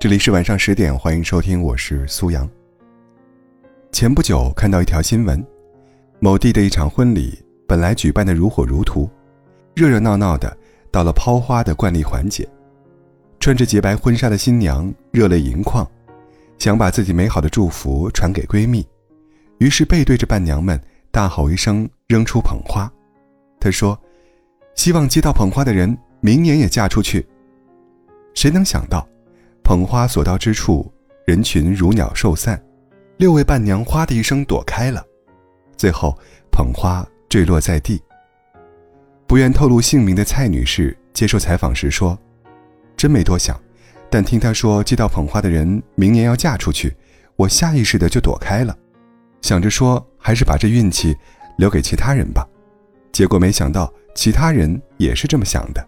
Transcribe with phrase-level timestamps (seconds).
[0.00, 2.48] 这里是晚上十点，欢迎收听，我是苏阳。
[3.92, 5.46] 前不久看到一条新闻，
[6.20, 7.38] 某地的一场婚礼
[7.68, 9.06] 本来举办的如火如荼，
[9.74, 10.56] 热热闹闹的，
[10.90, 12.48] 到了抛花的惯例环节，
[13.40, 15.86] 穿着洁白婚纱的新娘热泪盈眶，
[16.56, 18.88] 想把自己美好的祝福传给闺蜜，
[19.58, 22.90] 于是背对着伴娘们大吼一声，扔出捧花。
[23.60, 24.00] 她说
[24.74, 27.28] ：“希望接到捧花的人明年也嫁出去。”
[28.32, 29.06] 谁能想到，
[29.62, 30.92] 捧花所到之处，
[31.24, 32.60] 人群如鸟兽散，
[33.18, 35.04] 六位伴娘哗的一声躲开了，
[35.76, 36.18] 最后
[36.50, 38.02] 捧花坠落在地。
[39.26, 42.18] 不愿透露姓名的蔡女士接受采访时说
[42.96, 43.58] ：“真没多想，
[44.10, 46.96] 但听她说接到捧花的人明年要嫁出去，
[47.36, 48.76] 我下意识的就躲开了，
[49.42, 51.16] 想着说还是把这运气
[51.58, 52.44] 留给其他人吧。
[53.12, 55.86] 结果没想到其他人也是这么想的。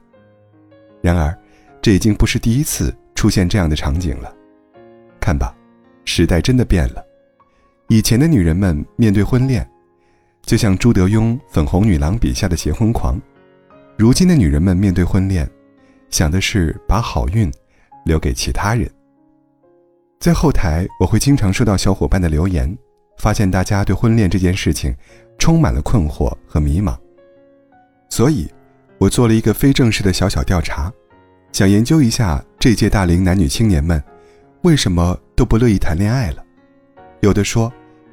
[1.00, 1.36] 然而。”
[1.82, 4.34] 这已经不是第一次出现这样的场景了，
[5.20, 5.54] 看吧，
[6.04, 7.06] 时代真的变了。
[7.86, 9.64] 以前的女人们面对婚恋，
[10.42, 13.14] 就像朱德庸《粉红女郎》笔下的结婚狂；
[13.96, 15.48] 如今的女人们面对婚恋，
[16.10, 17.48] 想的是把好运
[18.04, 18.90] 留给其他人。
[20.18, 22.76] 在后台，我会经常收到小伙伴的留言，
[23.18, 24.92] 发现大家对婚恋这件事情
[25.38, 26.98] 充满了困惑和迷茫，
[28.08, 28.50] 所以，
[28.98, 30.92] 我做了一个非正式的小小调查。
[31.52, 34.00] 想研究一下这届大龄男女青年们，
[34.62, 36.44] 为什么都不乐意谈恋爱了？
[37.18, 37.72] 有的说：“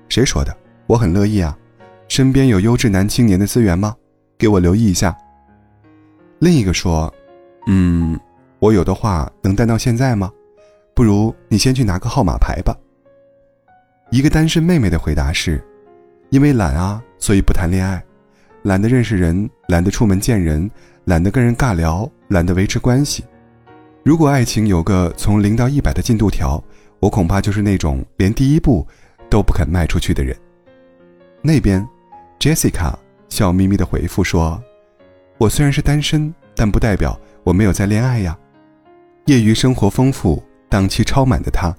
[0.09, 0.58] 谁说的？
[0.88, 1.55] 我很乐意啊！
[2.08, 3.95] 身边有优质男青年的资源吗？
[4.39, 5.16] 给我留意一下。”
[6.42, 7.14] 另一个说
[7.70, 8.20] ：“嗯，
[8.58, 10.31] 我有的话能单到现在吗？
[10.95, 12.75] 不如你先去拿个号码牌吧。”
[14.09, 15.64] 一个单身妹妹的回答是
[16.31, 18.03] ：“因为懒啊，所以不谈恋爱，
[18.64, 20.67] 懒得认识人，懒得出门见人，
[21.03, 23.23] 懒得跟人尬聊，懒得维持关系。”
[24.02, 26.64] 如果爱情有个从零到一百的进度条，
[27.00, 28.87] 我恐怕就是那种连第一步
[29.30, 30.36] 都不肯迈出去的人。
[31.42, 31.86] 那边
[32.39, 32.93] ，Jessica
[33.27, 34.61] 笑眯眯的回复说
[35.38, 38.38] ：“我虽然是单身，但不代表我没有在恋爱呀。
[39.26, 41.76] 业余生活丰富，档期超满的她，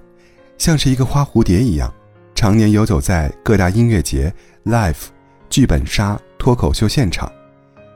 [0.59, 1.91] 像是一个花蝴蝶一样，
[2.35, 4.31] 常年游走在各大音乐节、
[4.65, 5.07] live、
[5.49, 7.29] 剧本杀、脱口秀现场，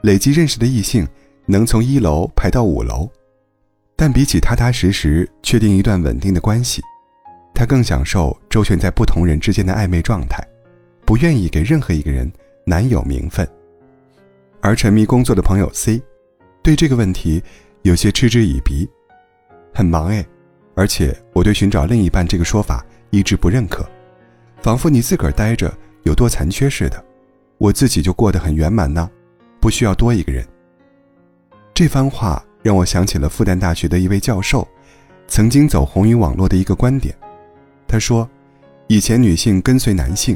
[0.01, 1.07] 累计认识的异性
[1.45, 3.07] 能从一楼排到五楼。”
[3.97, 6.81] 但比起踏踏实实确定一段稳定的关系，
[7.53, 10.45] 他更享受周旋在不同人之间的暧昧状态，
[11.05, 12.29] 不愿意给任何一个人
[12.65, 13.47] 难有名分。
[14.59, 16.01] 而沉迷工作的朋友 C，
[16.61, 17.41] 对这个问题
[17.83, 18.85] 有些嗤之以鼻，
[19.73, 20.25] 很忙哎，
[20.75, 23.87] 而且我对寻找另一半这个说法一直不认可，
[24.61, 25.73] 仿佛你自个儿待着
[26.03, 27.01] 有多残缺似的，
[27.59, 29.09] 我自己就过得很圆满呢，
[29.61, 30.45] 不需要多一个人。
[31.73, 32.43] 这番话。
[32.65, 34.67] 让我想起了复旦大学的一位教授，
[35.27, 37.15] 曾经走红于网络的一个观点。
[37.87, 38.27] 他说，
[38.87, 40.35] 以前女性跟随男性，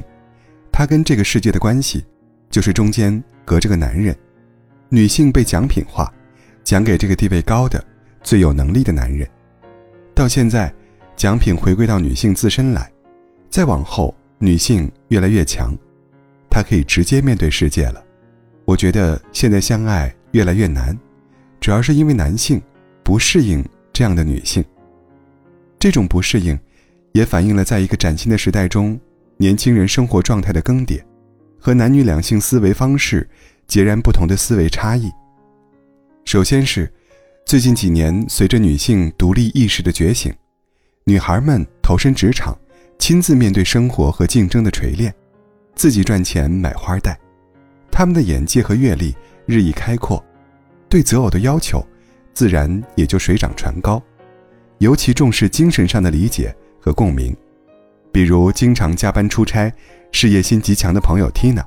[0.72, 2.06] 她跟这个世界的关系，
[2.52, 4.16] 就是中间隔着个男人，
[4.90, 6.14] 女性被奖品化，
[6.64, 7.84] 奖给这个地位高的、
[8.22, 9.28] 最有能力的男人。
[10.14, 10.72] 到现在，
[11.16, 12.92] 奖品回归到女性自身来，
[13.50, 15.76] 再往后，女性越来越强，
[16.48, 18.04] 她可以直接面对世界了。
[18.66, 20.96] 我觉得现在相爱越来越难。
[21.60, 22.62] 主要是因为男性
[23.04, 24.64] 不适应这样的女性，
[25.78, 26.58] 这种不适应，
[27.12, 29.00] 也反映了在一个崭新的时代中，
[29.38, 31.02] 年轻人生活状态的更迭，
[31.60, 33.28] 和男女两性思维方式
[33.68, 35.12] 截然不同的思维差异。
[36.24, 36.92] 首先是，
[37.46, 40.34] 最近几年随着女性独立意识的觉醒，
[41.04, 42.58] 女孩们投身职场，
[43.00, 45.14] 亲自面对生活和竞争的锤炼，
[45.76, 47.20] 自己赚钱买花戴，
[47.92, 49.16] 她们的眼界和阅历
[49.46, 50.24] 日益开阔。
[50.90, 51.86] 对择偶的要求，
[52.34, 54.02] 自然也就水涨船高，
[54.80, 57.36] 尤其重视精神上的理解和共鸣。
[58.12, 59.72] 比如经常加班出差、
[60.12, 61.64] 事业心极强的朋友 Tina，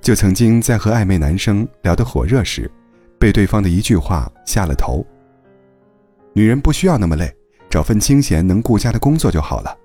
[0.00, 2.70] 就曾经在和暧昧男生聊得火热时，
[3.18, 5.04] 被对方的一句话下了头
[6.32, 7.34] ：“女人不需要那么累，
[7.68, 9.76] 找份清闲能顾家的工作就好了。”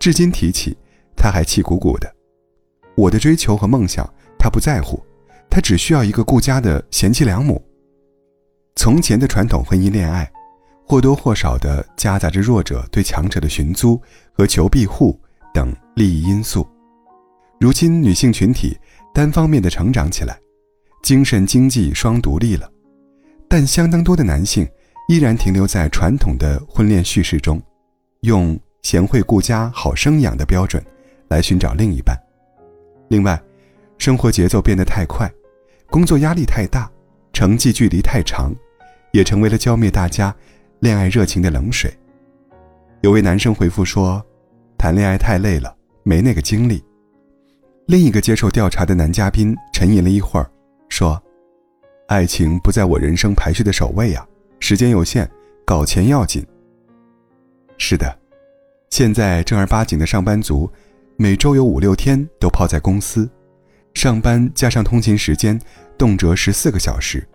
[0.00, 0.74] 至今提起，
[1.14, 2.10] 他还气鼓鼓的。
[2.94, 4.98] 我的追求和梦想，他不在乎。
[5.50, 7.60] 他只需要一个顾家的贤妻良母。
[8.76, 10.30] 从前的传统婚姻恋爱，
[10.86, 14.00] 或多或少的夹杂着弱者对强者的寻租
[14.32, 15.20] 和求庇护
[15.52, 16.66] 等利益因素。
[17.58, 18.78] 如今女性群体
[19.12, 20.38] 单方面的成长起来，
[21.02, 22.70] 精神经济双独立了，
[23.48, 24.66] 但相当多的男性
[25.08, 27.60] 依然停留在传统的婚恋叙事中，
[28.20, 30.82] 用贤惠顾家、好生养的标准
[31.28, 32.16] 来寻找另一半。
[33.08, 33.38] 另外，
[33.98, 35.30] 生活节奏变得太快。
[35.90, 36.88] 工作压力太大，
[37.32, 38.54] 成绩距离太长，
[39.10, 40.32] 也成为了浇灭大家
[40.78, 41.92] 恋爱热情的冷水。
[43.00, 44.24] 有位男生回复说
[44.78, 46.80] ：“谈恋爱太累了，没那个精力。”
[47.86, 50.48] 另一个接受调查的男嘉宾沉吟了一会儿，
[50.88, 51.20] 说
[52.06, 54.24] ：“爱情不在我人生排序的首位啊，
[54.60, 55.28] 时间有限，
[55.64, 56.46] 搞钱要紧。”
[57.78, 58.16] 是的，
[58.90, 60.70] 现在正儿八经的上班族，
[61.16, 63.28] 每周有五六天都泡在公司，
[63.94, 65.60] 上班加上通勤时间，
[65.98, 67.26] 动辄十四个小时，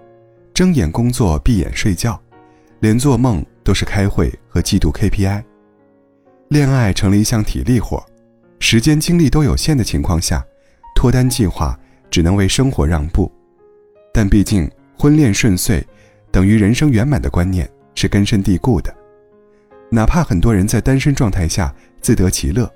[0.54, 2.20] 睁眼工作，闭眼睡觉，
[2.80, 5.44] 连做梦都是开会和季度 KPI。
[6.50, 8.04] 恋爱成了一项体力活。
[8.60, 10.44] 时间精力都有限的情况下，
[10.96, 11.78] 脱单计划
[12.10, 13.32] 只能为生活让步。
[14.14, 15.86] 但毕竟婚恋顺遂，
[16.32, 18.96] 等于人生圆满的观念是根深蒂固的。
[19.92, 22.72] 哪怕很多人在单身状态下自得其乐，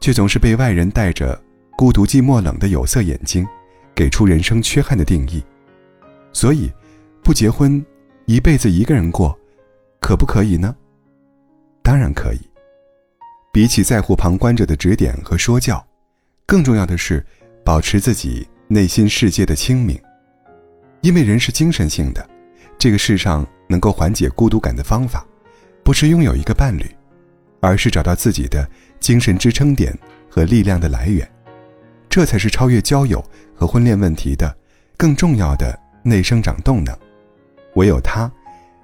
[0.00, 1.40] 却总是被外人带着
[1.82, 3.44] 孤独寂寞冷的有色眼睛，
[3.92, 5.42] 给出人生缺憾的定义。
[6.32, 6.70] 所以，
[7.24, 7.84] 不结婚，
[8.26, 9.36] 一辈子一个人过，
[10.00, 10.76] 可不可以呢？
[11.82, 12.38] 当然可以。
[13.52, 15.84] 比起在乎旁观者的指点和说教，
[16.46, 17.26] 更重要的是
[17.64, 20.00] 保持自己内心世界的清明。
[21.00, 22.24] 因为人是精神性的，
[22.78, 25.26] 这个世上能够缓解孤独感的方法，
[25.82, 26.86] 不是拥有一个伴侣，
[27.58, 28.70] 而是找到自己的
[29.00, 29.92] 精神支撑点
[30.30, 31.28] 和力量的来源。
[32.12, 33.24] 这才是超越交友
[33.54, 34.54] 和婚恋问题的
[34.98, 36.94] 更重要的内生长动能。
[37.76, 38.30] 唯有它，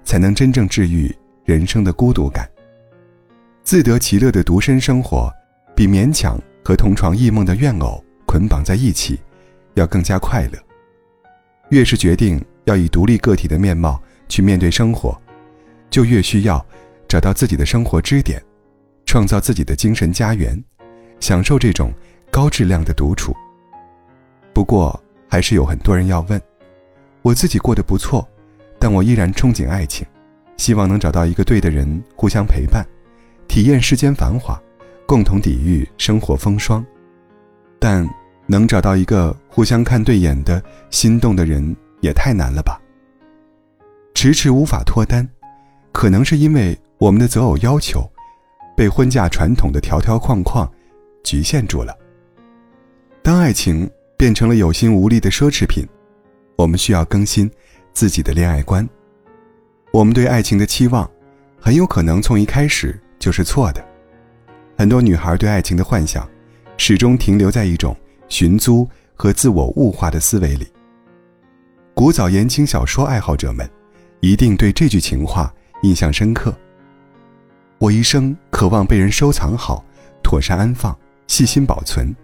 [0.03, 1.15] 才能真正治愈
[1.45, 2.49] 人生的孤独感。
[3.63, 5.31] 自得其乐的独身生活，
[5.77, 9.21] 比勉强和同床异梦的怨偶捆绑在一起，
[9.75, 10.59] 要更加快乐。
[11.69, 15.15] 越是决定要以独立个体的面貌去面对生活，
[15.91, 16.65] 就越需要
[17.07, 18.43] 找到自己的生活支点，
[19.05, 20.59] 创造自己的精神家园，
[21.21, 21.93] 享受这种
[22.39, 23.35] 高质量的独处。
[24.53, 26.41] 不过，还是有很多人要问：
[27.21, 28.25] 我自己过得不错，
[28.79, 30.07] 但我依然憧憬爱情，
[30.57, 32.87] 希望能找到一个对的人互相陪伴。
[33.49, 34.57] 体验世间繁华，
[35.05, 36.87] 共同抵御生活风霜，
[37.81, 38.09] 但
[38.47, 42.81] 能找到一个互相看对眼的心动的人也太难了吧。
[44.15, 45.29] 迟迟无法脱单，
[45.91, 48.09] 可能是因为我们的择偶要求
[48.77, 50.71] 被婚嫁传统的条条框框
[51.25, 51.98] 局限住了。
[53.29, 53.87] 当爱情
[54.17, 55.87] 变成了有心无力的奢侈品，
[56.57, 57.51] 我们需要更新
[57.93, 58.89] 自己的恋爱观。
[59.93, 61.07] 我们对爱情的期望，
[61.61, 62.99] 很有可能从一开始。
[63.19, 63.87] 就是错的。
[64.79, 66.27] 很多女孩对爱情的幻想，
[66.79, 67.95] 始终停留在一种
[68.31, 70.67] 寻租和自我物化的思维里。
[71.93, 73.69] 古早言情小说爱好者们，
[74.21, 75.53] 一定对这句情话
[75.83, 76.57] 印象深刻。
[77.77, 79.85] 我一生渴望被人收藏好，
[80.23, 82.17] 妥善安放，细心保存，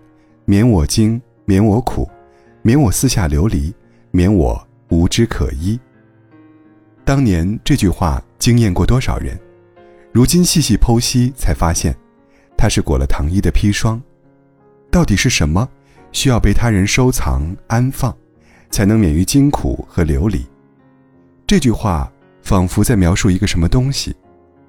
[0.47, 2.09] 免我惊，免我苦，
[2.63, 3.75] 免我四下流离，
[4.11, 5.79] 免我无枝可依。
[7.05, 9.39] 当年这句话惊艳过多少人？
[10.13, 11.97] 如今细细剖析，才发现，
[12.57, 14.01] 它是裹了糖衣的砒霜。
[14.91, 15.69] 到底是什么
[16.13, 18.17] 需要被他人收藏安放，
[18.71, 20.45] 才能免于惊苦和流离？
[21.47, 22.11] 这句话
[22.43, 24.15] 仿佛在描述一个什么东西，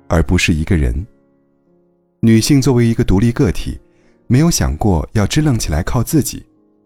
[0.08, 1.06] 而不是一个人。
[2.22, 3.80] 女性作为一个独立个体，
[4.28, 6.46] 没有想过要支棱起来靠自己，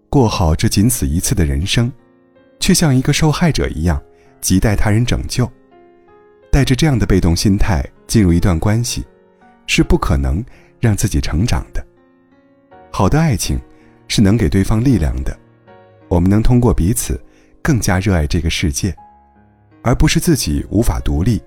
[0.10, 1.92] 过好这仅此一次的人生，
[2.60, 4.02] 却像一个受害者一样，
[4.42, 5.50] 亟待他人拯救。
[6.52, 9.06] 带着这样的被动心态进入一段关系，
[9.68, 10.44] 是不可能
[10.80, 11.86] 让自己成长的。
[12.92, 13.60] 好的爱情，
[14.08, 15.38] 是能给对方力量的。
[16.08, 17.22] 我们能通过彼此，
[17.62, 18.94] 更加热爱这个世界，
[19.84, 21.42] 而不是自己无法独立，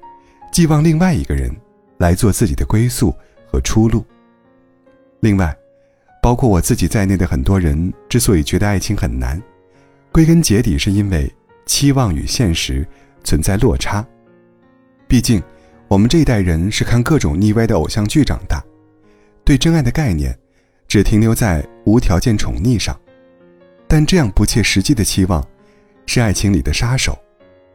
[0.52, 1.54] 寄望另外一个人
[1.98, 3.14] 来做自己的归宿
[3.50, 4.06] 和出路。
[5.20, 5.54] 另外，
[6.22, 9.42] 包括我自己在内的很多人之所以觉得爱情很难，
[10.12, 11.28] 归根结底是因为
[11.66, 12.86] 期望与现实
[13.24, 14.06] 存在落差。
[15.08, 15.42] 毕竟，
[15.88, 18.62] 我们这一代人是看各种腻歪的偶像剧长大，
[19.44, 20.38] 对真爱的概念
[20.86, 22.96] 只停留在无条件宠溺上。
[23.88, 25.44] 但这样不切实际的期望，
[26.06, 27.18] 是爱情里的杀手，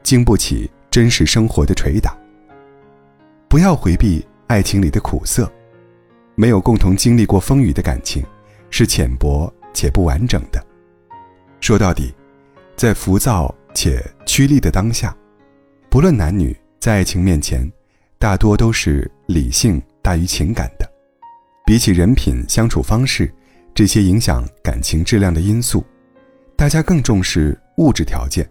[0.01, 2.17] 经不起真实生活的捶打。
[3.49, 5.51] 不要回避爱情里的苦涩，
[6.35, 8.23] 没有共同经历过风雨的感情，
[8.69, 10.63] 是浅薄且不完整的。
[11.59, 12.13] 说到底，
[12.75, 15.15] 在浮躁且趋利的当下，
[15.89, 16.55] 不论男女。
[16.79, 17.69] 在爱情面前，
[18.19, 20.89] 大多都是理性大于情感的。
[21.65, 23.33] 比起人品、相处方式
[23.73, 25.83] 这些影响感情质量的因素，
[26.55, 28.47] 大家更重视物质条件。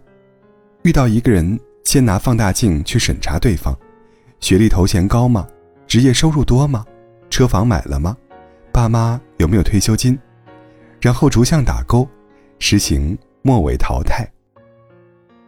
[0.83, 3.75] 遇到一个人，先拿放大镜去审查对方：
[4.39, 5.47] 学历头衔高吗？
[5.87, 6.85] 职业收入多吗？
[7.29, 8.15] 车房买了吗？
[8.77, 10.15] 爸妈有没有退休金？
[11.01, 12.07] 然后逐项打勾，
[12.59, 14.23] 实行末尾淘汰。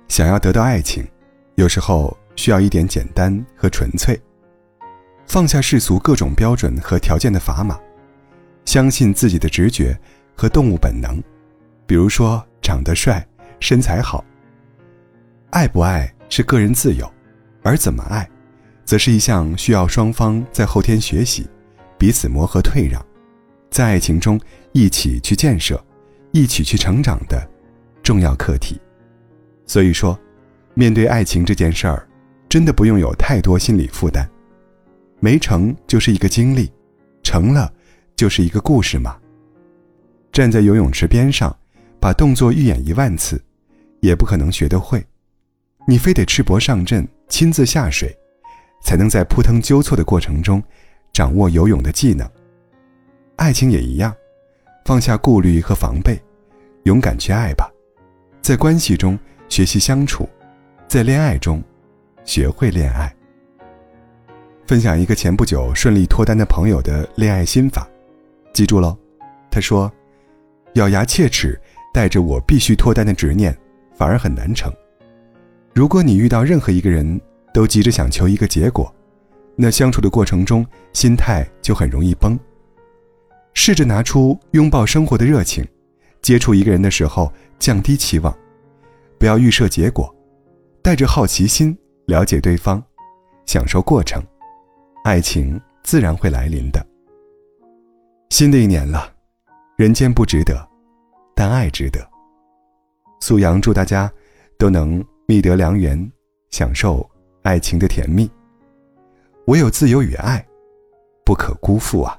[0.08, 1.08] 想要得到爱情，
[1.54, 2.18] 有时候。
[2.36, 4.18] 需要一点简单和纯粹。
[5.28, 7.78] 放下世俗各种标准和条件的砝码，
[8.64, 10.00] 相信自己的直觉
[10.38, 11.22] 和动物本能。
[11.86, 13.28] 比如说，长得帅、
[13.60, 14.24] 身材好。
[15.50, 17.12] 爱不爱是个人自由，
[17.62, 18.26] 而怎么爱，
[18.86, 21.46] 则是一项需要双方在后天学习、
[21.98, 23.06] 彼此磨合退让，
[23.70, 24.40] 在爱情中
[24.72, 25.84] 一起去建设、
[26.32, 27.50] 一起去成长的
[28.04, 28.80] 重要课题。
[29.66, 30.20] 所以说，
[30.74, 32.08] 面对爱情这件事儿，
[32.48, 34.28] 真的不用有太多心理负担。
[35.20, 36.72] 没成就是一个经历，
[37.22, 37.72] 成了
[38.16, 39.18] 就是一个故事嘛。
[40.32, 41.56] 站在游泳池边上，
[42.00, 43.42] 把动作预演一万次，
[44.00, 45.06] 也不可能学得会。
[45.88, 48.16] 你非得赤膊上阵，亲自下水，
[48.84, 50.64] 才能在扑腾纠错的过程中，
[51.12, 52.30] 掌握游泳的技能。
[53.39, 54.13] 爱情也一样，
[54.84, 56.19] 放下顾虑和防备，
[56.84, 57.72] 勇敢去爱吧。
[58.41, 59.17] 在关系中
[59.48, 60.27] 学习相处，
[60.89, 61.63] 在恋爱中
[62.25, 63.15] 学会恋爱。
[64.67, 67.88] 分享一个前不久顺利脱单的朋友的恋爱心法，
[68.51, 68.96] 记住喽。
[69.50, 69.89] 他说
[70.75, 71.58] ：“咬牙切齿，
[71.93, 73.58] 带着我必须脱单的执念，
[73.96, 74.69] 反而很难成。
[75.74, 77.19] 如果你遇到任何一个人
[77.53, 78.93] 都急着想求一个结果，
[79.55, 82.38] 那相处的过程中心态就很容易崩。
[83.53, 85.68] 试着拿出拥抱生活的热情，
[86.22, 88.36] 接触一个人的时候降低期望，
[89.18, 90.13] 不要预设结果，
[90.82, 92.82] 带着好奇心了解对方，
[93.46, 94.24] 享受过程。”
[95.06, 96.86] 爱情自然会来临的。
[98.29, 99.12] 新的一年了，
[99.77, 100.68] 人间不值得，
[101.34, 102.06] 但爱值得。
[103.22, 104.12] 素阳祝大家
[104.58, 106.12] 都能觅得良缘，
[106.51, 107.10] 享受
[107.44, 108.29] 爱情的甜蜜。
[109.48, 110.46] 唯有自由与爱，
[111.24, 112.19] 不可辜负啊！